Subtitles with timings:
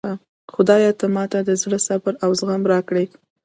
[0.53, 3.05] خدایه ته ماته د زړه صبر او زغم راکړي